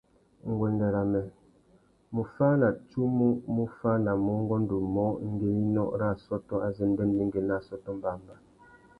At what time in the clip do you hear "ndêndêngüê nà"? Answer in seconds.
6.91-7.55